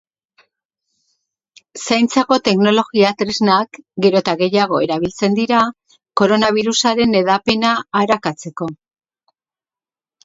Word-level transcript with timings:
Zaintzako 1.81 2.37
teknologia-tresnak 2.47 3.79
gero 4.05 4.21
eta 4.23 4.35
gehiago 4.41 4.81
erabiltzen 4.87 5.37
dira 5.41 5.61
koronabirusaren 6.23 7.17
hedapena 7.21 7.77
arakatzeko. 8.03 8.73